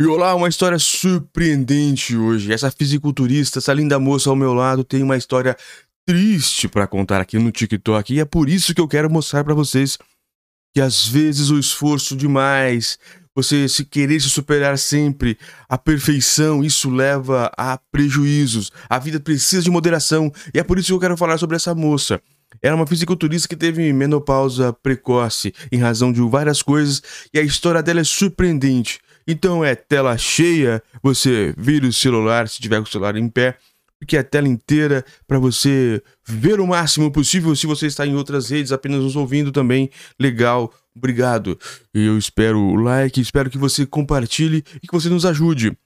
E 0.00 0.06
olá, 0.06 0.34
uma 0.34 0.48
história 0.48 0.78
surpreendente 0.78 2.16
hoje. 2.16 2.50
Essa 2.50 2.70
fisiculturista, 2.70 3.58
essa 3.58 3.74
linda 3.74 3.98
moça 3.98 4.30
ao 4.30 4.34
meu 4.34 4.54
lado, 4.54 4.82
tem 4.82 5.02
uma 5.02 5.14
história 5.14 5.54
triste 6.06 6.68
para 6.68 6.86
contar 6.86 7.20
aqui 7.20 7.38
no 7.38 7.52
TikTok. 7.52 8.14
E 8.14 8.18
é 8.18 8.24
por 8.24 8.48
isso 8.48 8.74
que 8.74 8.80
eu 8.80 8.88
quero 8.88 9.10
mostrar 9.10 9.44
para 9.44 9.52
vocês 9.52 9.98
que 10.74 10.80
às 10.80 11.06
vezes 11.06 11.50
o 11.50 11.58
esforço 11.58 12.16
demais, 12.16 12.98
você 13.36 13.68
se 13.68 13.84
querer 13.84 14.18
se 14.22 14.30
superar 14.30 14.78
sempre, 14.78 15.36
a 15.68 15.76
perfeição, 15.76 16.64
isso 16.64 16.88
leva 16.88 17.52
a 17.54 17.78
prejuízos. 17.92 18.72
A 18.88 18.98
vida 18.98 19.20
precisa 19.20 19.62
de 19.62 19.70
moderação. 19.70 20.32
E 20.54 20.58
é 20.58 20.64
por 20.64 20.78
isso 20.78 20.86
que 20.86 20.94
eu 20.94 21.00
quero 21.00 21.16
falar 21.18 21.36
sobre 21.36 21.56
essa 21.56 21.74
moça. 21.74 22.22
Era 22.62 22.74
uma 22.74 22.86
fisiculturista 22.86 23.46
que 23.46 23.54
teve 23.54 23.92
menopausa 23.92 24.72
precoce 24.72 25.52
em 25.70 25.76
razão 25.76 26.10
de 26.10 26.22
várias 26.22 26.62
coisas 26.62 27.02
e 27.34 27.38
a 27.38 27.42
história 27.42 27.82
dela 27.82 28.00
é 28.00 28.04
surpreendente. 28.04 28.98
Então 29.30 29.64
é 29.64 29.76
tela 29.76 30.18
cheia, 30.18 30.82
você 31.00 31.54
vira 31.56 31.86
o 31.86 31.92
celular, 31.92 32.48
se 32.48 32.60
tiver 32.60 32.78
com 32.78 32.82
o 32.82 32.90
celular 32.90 33.14
em 33.14 33.28
pé, 33.28 33.56
porque 33.96 34.16
é 34.16 34.20
a 34.20 34.24
tela 34.24 34.48
inteira 34.48 35.04
para 35.24 35.38
você 35.38 36.02
ver 36.26 36.58
o 36.58 36.66
máximo 36.66 37.12
possível. 37.12 37.54
Se 37.54 37.64
você 37.64 37.86
está 37.86 38.04
em 38.04 38.16
outras 38.16 38.50
redes 38.50 38.72
apenas 38.72 39.00
nos 39.00 39.14
ouvindo 39.14 39.52
também, 39.52 39.88
legal, 40.18 40.74
obrigado. 40.96 41.56
Eu 41.94 42.18
espero 42.18 42.58
o 42.58 42.74
like, 42.74 43.20
espero 43.20 43.48
que 43.48 43.56
você 43.56 43.86
compartilhe 43.86 44.64
e 44.82 44.88
que 44.88 44.92
você 44.92 45.08
nos 45.08 45.24
ajude. 45.24 45.78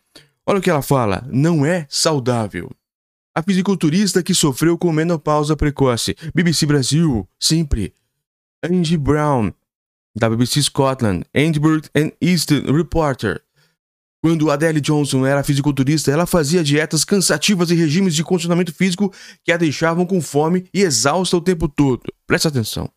Olha 0.46 0.58
o 0.58 0.62
que 0.62 0.70
ela 0.70 0.80
fala: 0.80 1.22
não 1.30 1.66
é 1.66 1.86
saudável. 1.90 2.70
A 3.34 3.42
fisiculturista 3.42 4.22
que 4.22 4.32
sofreu 4.32 4.78
com 4.78 4.90
menopausa 4.90 5.54
precoce. 5.54 6.16
BBC 6.34 6.64
Brasil, 6.64 7.28
sempre. 7.38 7.92
Angie 8.64 8.96
Brown, 8.96 9.52
da 10.16 10.30
BBC 10.30 10.62
Scotland, 10.62 11.26
Edinburgh 11.34 11.90
and 11.94 12.12
Eastern 12.20 12.72
Reporter. 12.72 13.43
Quando 14.24 14.50
Adele 14.50 14.80
Johnson 14.80 15.26
era 15.26 15.44
fisiculturista, 15.44 16.10
ela 16.10 16.24
fazia 16.24 16.64
dietas 16.64 17.04
cansativas 17.04 17.70
e 17.70 17.74
regimes 17.74 18.14
de 18.14 18.24
condicionamento 18.24 18.72
físico 18.72 19.12
que 19.44 19.52
a 19.52 19.58
deixavam 19.58 20.06
com 20.06 20.18
fome 20.18 20.64
e 20.72 20.80
exausta 20.80 21.36
o 21.36 21.42
tempo 21.42 21.68
todo. 21.68 22.00
Presta 22.26 22.48
atenção. 22.48 22.90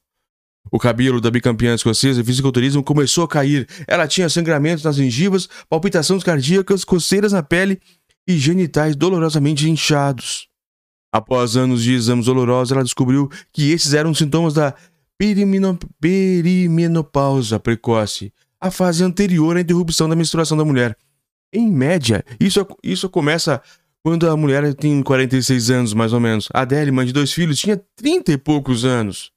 O 0.71 0.79
cabelo 0.79 1.19
da 1.19 1.29
bicampeã 1.29 1.75
escocesa 1.75 2.21
de 2.21 2.25
fisiculturismo 2.25 2.81
começou 2.81 3.25
a 3.25 3.27
cair. 3.27 3.67
Ela 3.85 4.07
tinha 4.07 4.29
sangramentos 4.29 4.85
nas 4.85 4.95
gengivas, 4.95 5.49
palpitações 5.67 6.23
cardíacas, 6.23 6.85
coceiras 6.85 7.33
na 7.33 7.43
pele 7.43 7.81
e 8.25 8.37
genitais 8.37 8.95
dolorosamente 8.95 9.69
inchados. 9.69 10.47
Após 11.11 11.57
anos 11.57 11.83
de 11.83 11.93
exames 11.93 12.27
dolorosos, 12.27 12.71
ela 12.71 12.85
descobriu 12.85 13.29
que 13.51 13.73
esses 13.73 13.93
eram 13.93 14.13
sintomas 14.13 14.53
da 14.53 14.73
perimenopausa 15.17 17.59
precoce, 17.59 18.31
a 18.61 18.71
fase 18.71 19.03
anterior 19.03 19.57
à 19.57 19.59
interrupção 19.59 20.07
da 20.07 20.15
menstruação 20.15 20.57
da 20.57 20.63
mulher. 20.63 20.95
Em 21.53 21.71
média, 21.71 22.23
isso, 22.39 22.65
isso 22.83 23.09
começa 23.09 23.61
quando 24.03 24.29
a 24.29 24.37
mulher 24.37 24.73
tem 24.73 25.01
46 25.01 25.69
anos, 25.69 25.93
mais 25.93 26.13
ou 26.13 26.19
menos. 26.19 26.47
A 26.53 26.61
Adele, 26.61 26.91
mãe 26.91 27.05
de 27.05 27.13
dois 27.13 27.31
filhos, 27.31 27.59
tinha 27.59 27.81
30 27.95 28.33
e 28.33 28.37
poucos 28.37 28.85
anos. 28.85 29.31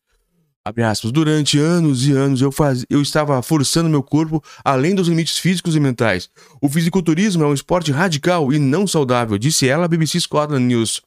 Aspas, 0.64 1.11
Durante 1.11 1.58
anos 1.58 2.06
e 2.06 2.12
anos 2.12 2.42
eu, 2.42 2.52
faz... 2.52 2.84
eu 2.91 3.00
estava 3.00 3.41
forçando 3.42 3.89
meu 3.89 4.02
corpo 4.02 4.42
além 4.64 4.94
dos 4.94 5.08
limites 5.08 5.39
físicos 5.39 5.75
e 5.75 5.80
mentais. 5.80 6.28
O 6.61 6.69
fisiculturismo 6.69 7.42
é 7.42 7.47
um 7.47 7.55
esporte 7.55 7.91
radical 7.91 8.52
e 8.52 8.58
não 8.58 8.86
saudável, 8.86 9.39
disse 9.39 9.67
ela 9.67 9.86
à 9.86 9.89
BBC 9.89 10.20
Scotland 10.20 10.64
News. 10.64 11.02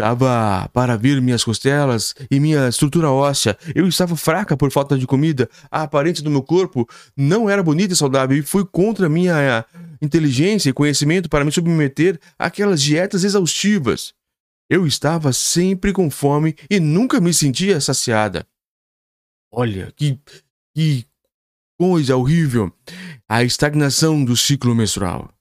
Dava 0.00 0.68
para 0.72 0.96
ver 0.96 1.20
minhas 1.20 1.42
costelas 1.42 2.14
e 2.30 2.38
minha 2.38 2.68
estrutura 2.68 3.10
óssea. 3.10 3.58
Eu 3.74 3.88
estava 3.88 4.14
fraca 4.14 4.56
por 4.56 4.70
falta 4.70 4.96
de 4.96 5.08
comida. 5.08 5.50
A 5.68 5.82
aparência 5.82 6.22
do 6.22 6.30
meu 6.30 6.40
corpo 6.40 6.88
não 7.16 7.50
era 7.50 7.64
bonita 7.64 7.92
e 7.92 7.96
saudável 7.96 8.38
e 8.38 8.42
fui 8.42 8.64
contra 8.64 9.08
minha 9.08 9.64
inteligência 10.00 10.70
e 10.70 10.72
conhecimento 10.72 11.28
para 11.28 11.44
me 11.44 11.50
submeter 11.50 12.20
àquelas 12.38 12.80
dietas 12.80 13.24
exaustivas. 13.24 14.14
Eu 14.70 14.86
estava 14.86 15.32
sempre 15.32 15.92
com 15.92 16.08
fome 16.08 16.54
e 16.70 16.78
nunca 16.78 17.20
me 17.20 17.34
sentia 17.34 17.80
saciada. 17.80 18.46
Olha, 19.50 19.92
que, 19.96 20.16
que 20.76 21.06
coisa 21.76 22.16
horrível! 22.16 22.72
A 23.28 23.42
estagnação 23.42 24.24
do 24.24 24.36
ciclo 24.36 24.76
menstrual. 24.76 25.32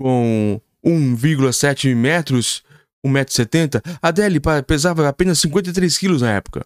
Com 0.00 0.60
1,7 0.84 1.94
metros 1.94 2.64
1,70m, 3.04 3.82
Adele 4.00 4.40
pesava 4.66 5.08
apenas 5.08 5.38
53 5.40 5.98
quilos 5.98 6.22
na 6.22 6.32
época. 6.32 6.64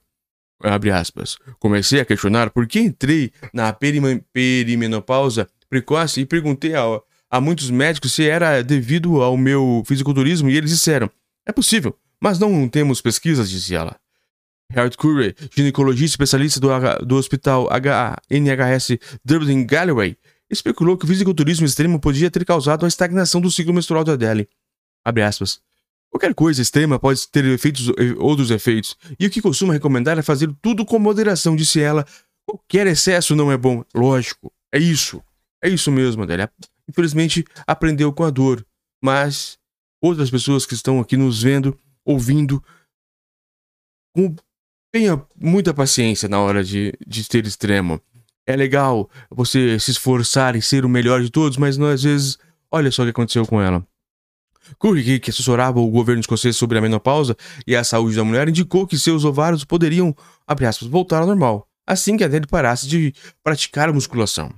Comecei 1.59 2.01
a 2.01 2.05
questionar 2.05 2.51
por 2.51 2.67
que 2.67 2.81
entrei 2.81 3.33
na 3.53 3.75
perimenopausa 4.33 5.49
precoce 5.69 6.21
e 6.21 6.27
perguntei 6.27 6.75
a, 6.75 6.83
a 7.31 7.41
muitos 7.41 7.71
médicos 7.71 8.13
se 8.13 8.29
era 8.29 8.63
devido 8.63 9.23
ao 9.23 9.37
meu 9.37 9.83
fisiculturismo 9.87 10.49
e 10.49 10.57
eles 10.57 10.71
disseram: 10.71 11.11
é 11.45 11.53
possível, 11.53 11.97
mas 12.21 12.39
não 12.39 12.69
temos 12.69 13.01
pesquisas, 13.01 13.51
disse 13.51 13.75
ela. 13.75 13.97
Harold 14.73 14.97
Curry, 14.97 15.35
ginecologista 15.55 16.15
especialista 16.15 16.59
do, 16.59 16.69
do 17.05 17.17
hospital 17.17 17.69
NHS 18.29 18.99
Dublin 19.25 19.65
Galloway, 19.65 20.17
especulou 20.51 20.97
que 20.97 21.05
o 21.05 21.09
fisiculturismo 21.09 21.67
extremo 21.67 22.01
podia 22.01 22.31
ter 22.31 22.45
causado 22.45 22.85
a 22.85 22.89
estagnação 22.89 23.41
do 23.41 23.51
ciclo 23.51 23.73
menstrual 23.73 24.03
de 24.03 24.13
Adele. 24.13 24.49
Abre 25.05 25.23
aspas. 25.23 25.61
Qualquer 26.17 26.35
coisa 26.35 26.63
extrema 26.63 26.99
pode 26.99 27.29
ter 27.29 27.45
efeitos, 27.45 27.91
eh, 27.91 28.15
outros 28.17 28.51
efeitos, 28.51 28.97
e 29.21 29.27
o 29.27 29.31
que 29.31 29.43
costuma 29.43 29.75
recomendar 29.75 30.19
é 30.19 30.23
fazer 30.23 30.51
tudo 30.63 30.83
com 30.83 30.99
moderação, 30.99 31.55
disse 31.55 31.79
ela. 31.79 32.07
Qualquer 32.49 32.87
excesso 32.87 33.37
não 33.37 33.53
é 33.53 33.57
bom. 33.59 33.85
Lógico, 33.95 34.51
é 34.73 34.79
isso. 34.79 35.23
É 35.63 35.69
isso 35.69 35.93
mesmo, 35.93 36.23
Adélia. 36.23 36.51
Infelizmente, 36.89 37.45
aprendeu 37.67 38.11
com 38.15 38.25
a 38.25 38.31
dor, 38.31 38.65
mas 39.05 39.59
outras 40.01 40.31
pessoas 40.31 40.65
que 40.65 40.73
estão 40.73 41.01
aqui 41.01 41.19
nos 41.19 41.43
vendo, 41.43 41.79
ouvindo, 42.03 42.65
tenha 44.91 45.23
muita 45.39 45.75
paciência 45.75 46.31
na 46.31 46.41
hora 46.41 46.65
de, 46.65 46.95
de 47.07 47.25
ser 47.25 47.45
extremo. 47.47 48.01
É 48.47 48.57
legal 48.57 49.11
você 49.29 49.79
se 49.79 49.91
esforçar 49.91 50.57
e 50.57 50.63
ser 50.63 50.87
o 50.87 50.89
melhor 50.89 51.21
de 51.21 51.29
todos, 51.29 51.59
mas 51.59 51.77
não, 51.77 51.89
às 51.89 52.05
vezes, 52.05 52.39
olha 52.71 52.91
só 52.91 53.03
o 53.03 53.05
que 53.05 53.11
aconteceu 53.11 53.45
com 53.45 53.61
ela. 53.61 53.87
Curry, 54.79 55.21
que 55.21 55.31
assessorava 55.31 55.81
o 55.81 55.91
governo 55.91 56.21
escocês 56.21 56.57
sobre 56.57 56.79
a 56.79 56.81
menopausa 56.81 57.37
e 57.67 57.75
a 57.75 57.83
saúde 57.83 58.17
da 58.17 58.25
mulher, 58.25 58.49
indicou 58.49 58.87
que 58.87 58.99
seus 58.99 59.25
ovários 59.25 59.65
poderiam, 59.65 60.15
aspas, 60.47 60.89
voltar 60.89 61.21
ao 61.21 61.27
normal, 61.27 61.69
assim 61.87 62.17
que 62.17 62.25
a 62.25 62.27
Adele 62.27 62.47
parasse 62.47 62.87
de 62.89 63.13
praticar 63.43 63.89
a 63.89 63.93
musculação. 63.93 64.53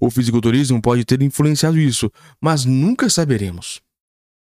O 0.00 0.10
fisiculturismo 0.10 0.82
pode 0.82 1.04
ter 1.04 1.22
influenciado 1.22 1.78
isso, 1.78 2.10
mas 2.40 2.64
nunca 2.64 3.08
saberemos. 3.08 3.80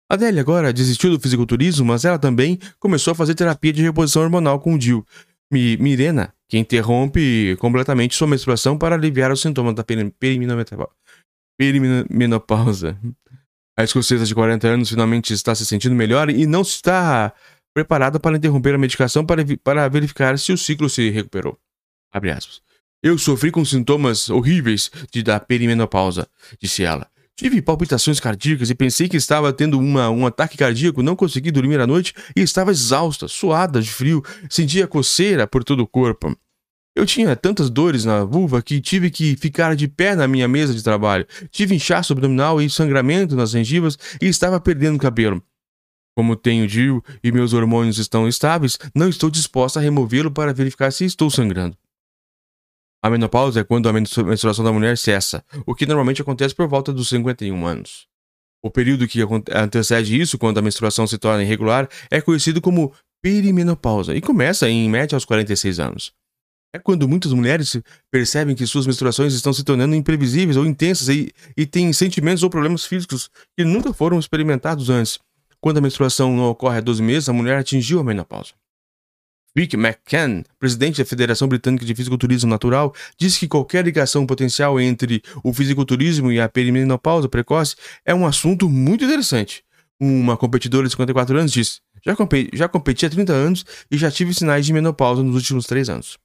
Adele 0.09 0.40
agora 0.40 0.72
desistiu 0.72 1.10
do 1.10 1.20
fisiculturismo, 1.20 1.86
mas 1.86 2.06
ela 2.06 2.20
também 2.20 2.60
começou 2.80 3.12
a 3.12 3.16
fazer 3.16 3.36
terapia 3.36 3.74
de 3.74 3.81
reposição 3.81 4.22
hormonal 4.22 4.60
com 4.60 4.75
o 4.75 4.80
Jill, 4.80 5.06
Mirena, 5.52 6.34
que 6.48 6.58
interrompe 6.58 7.56
completamente 7.58 8.16
sua 8.16 8.28
menstruação 8.28 8.78
para 8.78 8.96
aliviar 8.96 9.31
os 9.31 9.42
sintomas 9.42 9.75
da 9.75 9.84
perimenopausa. 11.58 12.98
A 13.76 13.84
escocesa 13.84 14.26
de 14.26 14.36
40 14.36 14.68
anos 14.68 14.90
finalmente 14.90 15.34
está 15.34 15.56
se 15.56 15.66
sentindo 15.66 15.96
melhor 15.96 16.30
e 16.30 16.46
não 16.46 16.62
está 16.62 17.34
preparada 17.74 18.20
para 18.20 18.38
interromper 18.38 18.76
a 18.76 18.78
medicação 18.78 19.26
para, 19.26 19.44
para 19.64 19.90
verificar 19.90 20.38
se 20.38 20.52
o 20.52 20.58
ciclo 20.58 20.90
se 20.90 21.10
recuperou. 21.10 21.58
Eu 23.02 23.18
sofri 23.18 23.52
com 23.52 23.66
sintomas 23.66 24.30
horríveis 24.30 24.92
de 25.12 25.24
da 25.24 25.40
perimenopausa, 25.40 26.28
disse 26.62 26.84
ela. 26.84 27.10
Tive 27.36 27.64
palpitações 27.64 28.20
cardíacas 28.20 28.70
e 28.70 28.76
pensei 28.76 29.10
que 29.10 29.18
estava 29.18 29.52
tendo 29.52 29.80
uma, 29.80 30.08
um 30.10 30.28
ataque 30.28 30.56
cardíaco, 30.56 31.02
não 31.02 31.16
consegui 31.16 31.50
dormir 31.50 31.80
à 31.80 31.88
noite 31.88 32.14
e 32.36 32.42
estava 32.42 32.70
exausta, 32.70 33.28
suada 33.28 33.82
de 33.82 33.92
frio, 33.92 34.24
sentia 34.48 34.88
coceira 34.88 35.48
por 35.48 35.64
todo 35.64 35.80
o 35.80 35.88
corpo. 35.88 36.38
Eu 36.96 37.08
tinha 37.08 37.36
tantas 37.36 37.72
dores 37.72 38.06
na 38.06 38.24
vulva 38.24 38.62
que 38.62 38.80
tive 38.80 39.09
que 39.09 39.36
ficar 39.36 39.76
de 39.76 39.88
pé 39.88 40.16
na 40.16 40.28
minha 40.28 40.48
mesa 40.48 40.74
de 40.74 40.84
trabalho. 40.84 41.26
Tive 41.50 41.74
inchaço 41.74 42.13
abdominal 42.13 42.62
e 42.62 42.69
sangramento 42.69 43.36
nas 43.36 43.50
gengivas 43.50 43.98
e 44.22 44.28
estava 44.28 44.60
perdendo 44.60 45.00
cabelo. 45.00 45.42
Como 46.16 46.36
tenho 46.36 46.68
DIU 46.68 47.04
e 47.24 47.31
meus 47.31 47.54
hormônios 47.54 47.98
estão 47.98 48.28
estáveis, 48.28 48.78
não 48.94 49.10
estou 49.10 49.31
disposta 49.31 49.80
a 49.80 49.81
removê-lo 49.81 50.30
para 50.30 50.54
verificar 50.54 50.92
se 50.92 51.04
estou 51.06 51.31
sangrando. 51.31 51.75
A 53.01 53.10
menopausa 53.10 53.62
é 53.62 53.63
quando 53.63 53.90
a 53.90 53.94
menstruação 53.94 54.63
da 54.63 54.72
mulher 54.72 54.98
cessa, 54.98 55.44
o 55.66 55.74
que 55.74 55.88
normalmente 55.88 56.22
acontece 56.22 56.54
por 56.54 56.68
volta 56.68 56.94
dos 56.94 57.10
51 57.10 57.66
anos. 57.66 58.07
O 58.63 58.69
período 58.69 59.07
que 59.07 59.19
antecede 59.51 60.22
isso, 60.22 60.38
quando 60.38 60.60
a 60.60 60.62
menstruação 60.62 61.06
se 61.06 61.18
torna 61.18 61.44
irregular, 61.44 61.90
é 62.10 62.22
conhecido 62.22 62.62
como 62.62 62.94
perimenopausa 63.22 64.16
e 64.16 64.22
começa 64.22 64.69
em 64.69 64.88
média 64.88 65.16
aos 65.16 65.25
46 65.25 65.80
anos. 65.80 66.13
É 66.75 66.80
quando 66.80 67.08
muitas 67.08 67.31
mulheres 67.31 67.80
percebem 68.10 68.56
que 68.56 68.66
suas 68.66 68.88
menstruações 68.88 69.36
estão 69.36 69.54
se 69.54 69.64
tornando 69.64 69.94
imprevisíveis 69.94 70.58
ou 70.58 70.66
intensas 70.66 71.08
e, 71.08 71.31
e 71.56 71.68
têm 71.68 71.94
sentimentos 71.94 72.42
ou 72.42 72.50
problemas 72.50 72.84
físicos 72.84 73.30
que 73.56 73.64
nunca 73.64 73.94
foram 73.94 74.18
experimentados 74.18 74.90
antes. 74.90 75.20
Quando 75.62 75.78
a 75.78 75.81
menstruação 75.81 76.36
não 76.36 76.50
ocorre 76.50 76.80
há 76.80 76.81
12 76.81 77.04
meses, 77.04 77.30
a 77.30 77.34
mulher 77.34 77.60
atingiu 77.60 78.00
a 78.00 78.04
menopausa. 78.04 78.54
Vic 79.56 79.75
McCann, 79.75 80.44
presidente 80.58 80.98
da 80.98 81.06
Federação 81.06 81.48
Britânica 81.48 81.86
de 81.86 81.94
Fisiculturismo 81.94 82.50
Natural, 82.50 82.92
disse 83.19 83.42
que 83.42 83.48
qualquer 83.48 83.86
ligação 83.86 84.26
potencial 84.26 84.81
entre 84.81 85.22
o 85.44 85.54
fisiculturismo 85.54 86.31
e 86.31 86.42
a 86.42 86.50
perimenopausa 86.50 87.30
precoce 87.30 87.76
é 88.04 88.16
um 88.16 88.26
assunto 88.26 88.68
muito 88.68 89.06
interessante. 89.06 89.64
Uma 90.02 90.36
competidora 90.36 90.88
de 90.88 90.94
54 90.94 91.38
anos 91.38 91.52
disse: 91.52 91.81
já, 92.04 92.16
competi, 92.16 92.50
já 92.58 92.68
competi 92.68 93.06
há 93.06 93.10
30 93.12 93.31
anos 93.31 93.64
e 93.92 93.98
já 93.98 94.10
tive 94.10 94.34
sinais 94.34 94.66
de 94.66 94.74
menopausa 94.74 95.22
nos 95.22 95.36
últimos 95.36 95.68
3 95.68 95.88
anos. 95.88 96.18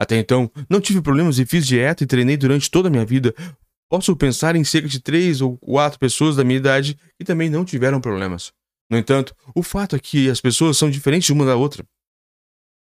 Até 0.00 0.16
então, 0.16 0.50
não 0.66 0.80
tive 0.80 1.02
problemas 1.02 1.38
e 1.38 1.44
fiz 1.44 1.66
dieta 1.66 2.02
e 2.02 2.06
treinei 2.06 2.34
durante 2.34 2.70
toda 2.70 2.88
a 2.88 2.90
minha 2.90 3.04
vida. 3.04 3.34
Posso 3.86 4.16
pensar 4.16 4.56
em 4.56 4.64
cerca 4.64 4.88
de 4.88 4.98
3 4.98 5.42
ou 5.42 5.58
4 5.58 5.98
pessoas 5.98 6.36
da 6.36 6.44
minha 6.44 6.56
idade 6.56 6.98
que 7.18 7.24
também 7.24 7.50
não 7.50 7.66
tiveram 7.66 8.00
problemas. 8.00 8.50
No 8.90 8.96
entanto, 8.96 9.36
o 9.54 9.62
fato 9.62 9.94
é 9.94 9.98
que 9.98 10.30
as 10.30 10.40
pessoas 10.40 10.78
são 10.78 10.88
diferentes 10.88 11.28
uma 11.28 11.44
da 11.44 11.54
outra. 11.54 11.84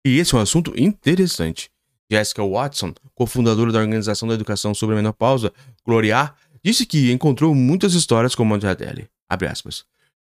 E 0.03 0.17
esse 0.17 0.33
é 0.33 0.37
um 0.37 0.41
assunto 0.41 0.73
interessante. 0.75 1.69
Jessica 2.11 2.43
Watson, 2.43 2.93
cofundadora 3.13 3.71
da 3.71 3.79
Organização 3.79 4.27
da 4.27 4.33
Educação 4.33 4.73
sobre 4.73 4.95
a 4.95 4.97
Menopausa, 4.97 5.53
Gloria, 5.85 6.33
disse 6.63 6.87
que 6.87 7.11
encontrou 7.11 7.53
muitas 7.53 7.93
histórias 7.93 8.33
como 8.33 8.55
a 8.55 8.57
de 8.57 8.65
Adele. 8.65 9.07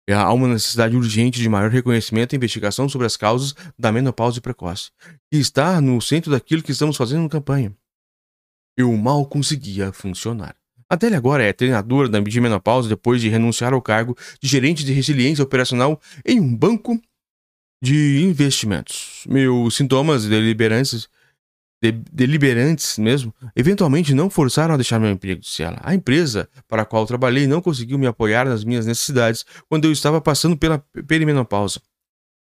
Há 0.10 0.32
uma 0.32 0.48
necessidade 0.48 0.96
urgente 0.96 1.42
de 1.42 1.50
maior 1.50 1.70
reconhecimento 1.70 2.34
e 2.34 2.38
investigação 2.38 2.88
sobre 2.88 3.06
as 3.06 3.18
causas 3.18 3.54
da 3.78 3.92
menopausa 3.92 4.40
precoce, 4.40 4.90
que 5.30 5.38
está 5.38 5.82
no 5.82 6.02
centro 6.02 6.32
daquilo 6.32 6.64
que 6.64 6.72
estamos 6.72 6.96
fazendo 6.96 7.24
na 7.24 7.30
campanha. 7.30 7.76
Eu 8.78 8.96
mal 8.96 9.26
conseguia 9.26 9.92
funcionar. 9.92 10.56
Adele 10.90 11.16
agora 11.16 11.44
é 11.44 11.52
treinadora 11.52 12.10
de 12.22 12.42
menopausa 12.42 12.88
depois 12.88 13.20
de 13.20 13.28
renunciar 13.28 13.74
ao 13.74 13.82
cargo 13.82 14.16
de 14.40 14.48
gerente 14.48 14.86
de 14.86 14.94
resiliência 14.94 15.44
operacional 15.44 16.00
em 16.26 16.40
um 16.40 16.56
banco 16.56 16.98
de 17.84 18.24
investimentos. 18.24 19.24
Meus 19.28 19.76
sintomas 19.76 20.26
deliberantes, 20.26 21.10
de, 21.82 21.92
deliberantes 21.92 22.98
mesmo, 22.98 23.34
eventualmente 23.56 24.14
não 24.14 24.30
forçaram 24.30 24.74
a 24.74 24.78
deixar 24.78 25.00
meu 25.00 25.12
emprego, 25.12 25.42
disse 25.42 25.64
ela. 25.64 25.80
A 25.84 25.94
empresa 25.94 26.50
para 26.68 26.82
a 26.82 26.86
qual 26.86 27.06
trabalhei 27.06 27.48
não 27.48 27.62
conseguiu 27.62 27.98
me 27.98 28.08
apoiar 28.08 28.46
nas 28.46 28.64
minhas 28.64 28.86
necessidades 28.86 29.46
quando 29.70 29.86
eu 29.86 29.92
estava 29.92 30.20
passando 30.20 30.58
pela 30.58 30.84
perimenopausa. 31.08 31.80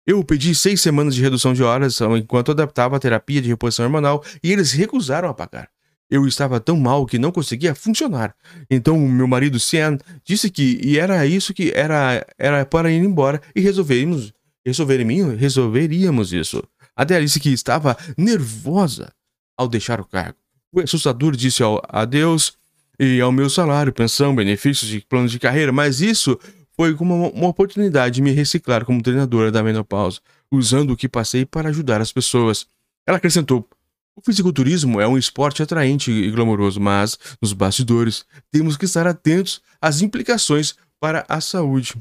Eu 0.06 0.25
pedi 0.25 0.55
seis 0.55 0.81
semanas 0.81 1.15
de 1.15 1.23
redução 1.23 1.53
de 1.53 1.62
horas 1.62 2.00
enquanto 2.19 2.53
adaptava 2.53 2.97
a 2.97 3.00
terapia 3.00 3.43
de 3.43 3.49
reposição 3.49 3.85
hormonal 3.85 4.25
e 4.43 4.50
eles 4.53 4.73
recusaram 4.73 5.29
a 5.29 5.35
pagar. 5.35 5.69
Eu 6.11 6.26
estava 6.26 6.59
tão 6.59 6.79
mal 6.79 7.05
que 7.05 7.19
não 7.19 7.31
conseguia 7.31 7.75
funcionar. 7.75 8.35
Então 8.70 8.99
meu 8.99 9.29
marido 9.29 9.61
Sean 9.61 9.99
disse 10.25 10.49
que 10.49 10.81
e 10.82 10.99
era 10.99 11.26
isso 11.26 11.53
que 11.53 11.70
era 11.73 12.26
era 12.38 12.65
para 12.65 12.91
ir 12.91 13.03
embora 13.05 13.43
e 13.55 13.61
resolvemos 13.61 14.32
resolveríamos, 14.65 15.38
resolveríamos 15.38 16.32
isso. 16.32 16.62
Adele 16.99 17.27
disse 17.27 17.39
que 17.39 17.50
estava 17.50 17.97
nervosa 18.17 19.12
ao 19.56 19.69
deixar 19.69 20.00
o 20.00 20.05
cargo. 20.05 20.37
O 20.73 20.81
assustador 20.81 21.37
disse 21.37 21.62
ao 21.62 21.81
adeus 21.89 22.59
e 22.99 23.21
ao 23.21 23.31
meu 23.31 23.49
salário, 23.49 23.93
pensão, 23.93 24.35
benefícios 24.35 24.91
de 24.91 25.00
plano 25.03 25.29
de 25.29 25.39
carreira, 25.39 25.71
mas 25.71 26.00
isso 26.00 26.37
foi 26.77 26.97
como 26.97 27.31
uma 27.31 27.49
oportunidade 27.49 28.17
de 28.17 28.23
me 28.23 28.33
reciclar 28.33 28.85
como 28.85 29.00
treinadora 29.00 29.53
da 29.53 29.62
menopausa, 29.62 30.21
usando 30.50 30.91
o 30.91 30.97
que 30.97 31.09
passei 31.09 31.47
para 31.47 31.69
ajudar 31.69 32.00
as 32.00 32.12
pessoas. 32.12 32.67
Ela 33.06 33.19
acrescentou: 33.19 33.69
o 34.17 34.21
fisiculturismo 34.21 35.01
é 35.01 35.06
um 35.06 35.17
esporte 35.17 35.62
atraente 35.62 36.11
e 36.11 36.29
glamouroso, 36.33 36.81
mas, 36.81 37.17
nos 37.41 37.53
bastidores, 37.53 38.25
temos 38.51 38.77
que 38.77 38.87
estar 38.87 39.06
atentos 39.06 39.62
às 39.81 40.03
implicações 40.03 40.75
para 40.99 41.25
a 41.29 41.41
saúde. 41.41 41.94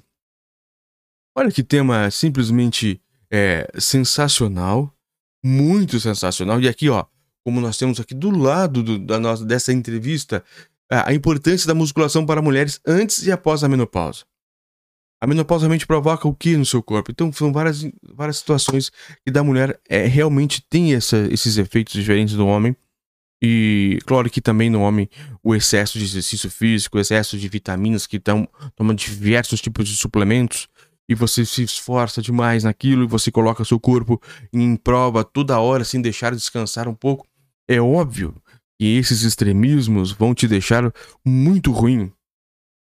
Olha 1.35 1.51
que 1.51 1.61
tema 1.61 2.09
simplesmente 2.09 2.99
é, 3.31 3.69
sensacional, 3.77 4.93
muito 5.43 5.99
sensacional. 5.99 6.59
E 6.61 6.67
aqui, 6.67 6.89
ó, 6.89 7.05
como 7.43 7.61
nós 7.61 7.77
temos 7.77 7.99
aqui 7.99 8.13
do 8.13 8.29
lado 8.29 8.83
do, 8.83 8.99
da 8.99 9.19
nossa, 9.19 9.45
dessa 9.45 9.71
entrevista, 9.71 10.43
a 10.89 11.13
importância 11.13 11.67
da 11.67 11.75
musculação 11.75 12.25
para 12.25 12.41
mulheres 12.41 12.79
antes 12.85 13.25
e 13.25 13.31
após 13.31 13.63
a 13.63 13.69
menopausa. 13.69 14.25
A 15.19 15.25
menopausa 15.25 15.63
realmente 15.63 15.87
provoca 15.87 16.27
o 16.27 16.33
que 16.33 16.55
no 16.55 16.65
seu 16.65 16.81
corpo? 16.81 17.11
Então, 17.11 17.33
são 17.33 17.51
várias, 17.51 17.83
várias 18.13 18.37
situações 18.37 18.91
que 19.25 19.31
da 19.31 19.43
mulher 19.43 19.79
é, 19.89 20.05
realmente 20.05 20.63
tem 20.69 20.93
essa, 20.93 21.17
esses 21.31 21.57
efeitos 21.57 21.93
diferentes 21.93 22.35
do 22.35 22.45
homem. 22.45 22.75
E 23.41 23.99
claro 24.05 24.29
que 24.29 24.41
também 24.41 24.69
no 24.69 24.81
homem 24.81 25.09
o 25.43 25.55
excesso 25.55 25.97
de 25.97 26.05
exercício 26.05 26.49
físico, 26.49 26.97
o 26.97 27.01
excesso 27.01 27.37
de 27.37 27.47
vitaminas 27.47 28.07
que 28.07 28.17
estão 28.17 28.47
tomando 28.75 28.97
diversos 28.97 29.61
tipos 29.61 29.87
de 29.87 29.95
suplementos, 29.95 30.67
e 31.09 31.15
você 31.15 31.45
se 31.45 31.63
esforça 31.63 32.21
demais 32.21 32.63
naquilo 32.63 33.03
e 33.03 33.07
você 33.07 33.31
coloca 33.31 33.63
seu 33.63 33.79
corpo 33.79 34.21
em 34.51 34.75
prova 34.75 35.23
toda 35.23 35.59
hora 35.59 35.83
sem 35.83 36.01
deixar 36.01 36.35
descansar 36.35 36.87
um 36.87 36.93
pouco, 36.93 37.25
é 37.67 37.79
óbvio 37.79 38.35
que 38.79 38.97
esses 38.97 39.23
extremismos 39.23 40.11
vão 40.11 40.33
te 40.33 40.47
deixar 40.47 40.91
muito 41.25 41.71
ruim. 41.71 42.11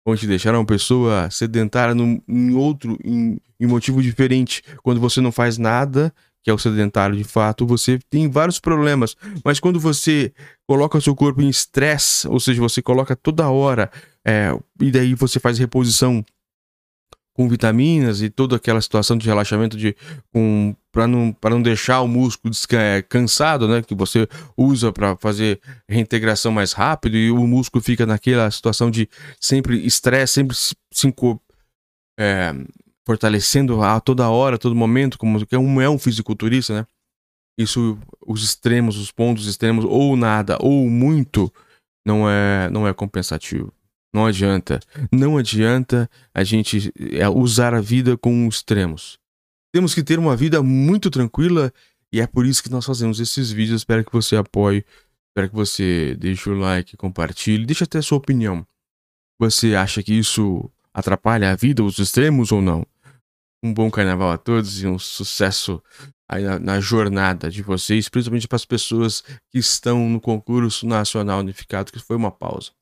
Vão 0.06 0.16
te 0.16 0.26
deixar 0.26 0.54
uma 0.54 0.64
pessoa 0.64 1.30
sedentária 1.30 1.94
num, 1.94 2.20
em 2.28 2.54
outro, 2.54 2.98
em, 3.04 3.38
em 3.58 3.66
motivo 3.66 4.02
diferente. 4.02 4.62
Quando 4.82 5.00
você 5.00 5.20
não 5.20 5.30
faz 5.30 5.58
nada, 5.58 6.12
que 6.42 6.50
é 6.50 6.52
o 6.52 6.58
sedentário 6.58 7.16
de 7.16 7.22
fato, 7.24 7.64
você 7.64 8.00
tem 8.10 8.28
vários 8.28 8.58
problemas. 8.58 9.16
Mas 9.44 9.60
quando 9.60 9.78
você 9.78 10.32
coloca 10.66 11.00
seu 11.00 11.14
corpo 11.14 11.40
em 11.40 11.48
estresse, 11.48 12.26
ou 12.26 12.40
seja, 12.40 12.60
você 12.60 12.82
coloca 12.82 13.14
toda 13.14 13.48
hora, 13.48 13.90
é, 14.26 14.56
e 14.80 14.90
daí 14.90 15.14
você 15.14 15.38
faz 15.38 15.58
reposição 15.58 16.24
com 17.34 17.48
vitaminas 17.48 18.20
e 18.20 18.28
toda 18.28 18.56
aquela 18.56 18.80
situação 18.80 19.16
de 19.16 19.26
relaxamento 19.26 19.76
de 19.76 19.96
com 20.32 20.74
para 20.92 21.06
não 21.06 21.32
para 21.32 21.54
não 21.54 21.62
deixar 21.62 22.02
o 22.02 22.08
músculo 22.08 22.52
é, 22.72 23.00
cansado, 23.02 23.66
né, 23.66 23.82
que 23.82 23.94
você 23.94 24.28
usa 24.56 24.92
para 24.92 25.16
fazer 25.16 25.60
reintegração 25.88 26.52
mais 26.52 26.72
rápido 26.72 27.16
e 27.16 27.30
o 27.30 27.46
músculo 27.46 27.82
fica 27.82 28.04
naquela 28.04 28.50
situação 28.50 28.90
de 28.90 29.08
sempre 29.40 29.84
estresse, 29.86 30.34
sempre 30.34 30.56
se 30.56 31.14
é, 32.18 32.54
fortalecendo 33.06 33.82
a 33.82 34.00
toda 34.00 34.28
hora, 34.28 34.56
a 34.56 34.58
todo 34.58 34.74
momento, 34.74 35.18
como 35.18 35.44
que 35.46 35.54
é 35.54 35.58
um, 35.58 35.80
é 35.80 35.88
um 35.88 35.98
fisiculturista, 35.98 36.74
né? 36.74 36.86
Isso, 37.58 37.98
os 38.26 38.42
extremos, 38.42 38.96
os 38.96 39.10
pontos 39.10 39.46
extremos, 39.46 39.84
ou 39.84 40.16
nada, 40.16 40.56
ou 40.60 40.88
muito, 40.88 41.52
não 42.06 42.28
é, 42.28 42.70
não 42.70 42.86
é 42.86 42.94
compensativo. 42.94 43.72
Não 44.12 44.26
adianta. 44.26 44.80
Não 45.10 45.38
adianta 45.38 46.08
a 46.34 46.44
gente 46.44 46.92
é, 47.12 47.28
usar 47.28 47.74
a 47.74 47.80
vida 47.80 48.16
com 48.16 48.46
extremos. 48.46 49.18
Temos 49.72 49.94
que 49.94 50.02
ter 50.02 50.18
uma 50.18 50.36
vida 50.36 50.62
muito 50.62 51.10
tranquila 51.10 51.72
e 52.12 52.20
é 52.20 52.26
por 52.26 52.44
isso 52.44 52.62
que 52.62 52.70
nós 52.70 52.84
fazemos 52.84 53.20
esses 53.20 53.50
vídeos. 53.50 53.80
Espero 53.80 54.04
que 54.04 54.12
você 54.12 54.36
apoie. 54.36 54.84
Espero 55.30 55.48
que 55.48 55.54
você 55.54 56.14
deixe 56.18 56.50
o 56.50 56.58
like, 56.58 56.94
compartilhe, 56.96 57.64
deixe 57.64 57.84
até 57.84 57.98
a 57.98 58.02
sua 58.02 58.18
opinião. 58.18 58.66
Você 59.40 59.74
acha 59.74 60.02
que 60.02 60.12
isso 60.12 60.70
atrapalha 60.92 61.50
a 61.50 61.56
vida, 61.56 61.82
os 61.82 61.98
extremos 61.98 62.52
ou 62.52 62.60
não? 62.60 62.86
Um 63.64 63.72
bom 63.72 63.90
carnaval 63.90 64.30
a 64.30 64.36
todos 64.36 64.82
e 64.82 64.86
um 64.86 64.98
sucesso 64.98 65.82
na, 66.30 66.58
na 66.58 66.80
jornada 66.80 67.50
de 67.50 67.62
vocês, 67.62 68.10
principalmente 68.10 68.46
para 68.46 68.56
as 68.56 68.66
pessoas 68.66 69.22
que 69.50 69.58
estão 69.58 70.06
no 70.08 70.20
concurso 70.20 70.86
nacional 70.86 71.40
unificado, 71.40 71.90
que 71.90 71.98
foi 71.98 72.16
uma 72.16 72.30
pausa. 72.30 72.72